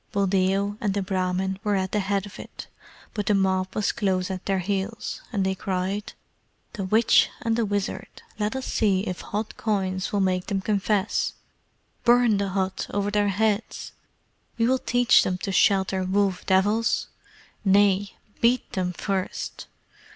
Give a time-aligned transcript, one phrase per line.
[0.11, 2.65] Buldeo and the Brahmin were at the head of it,
[3.13, 6.13] but the mob was close at their heels, and they cried,
[6.73, 8.07] "The witch and the wizard!
[8.39, 11.33] Let us see if hot coins will make them confess!
[12.03, 13.91] Burn the hut over their heads!
[14.57, 17.05] We will teach them to shelter wolf devils!
[17.63, 19.67] Nay, beat them first!